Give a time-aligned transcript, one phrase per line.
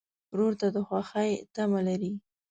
[0.31, 2.11] ورور ته د خوښۍ تمه لرې.